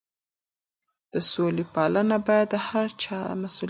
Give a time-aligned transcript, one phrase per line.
[1.13, 3.59] د سولې پالنه باید د هر چا مسؤلیت وي.